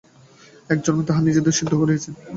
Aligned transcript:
এক 0.69 0.79
জন্মেই 0.85 1.05
তাঁহারা 1.07 1.27
নিজেদের 1.27 1.57
সিদ্ধ 1.57 1.73
করিয়াছেন। 1.81 2.13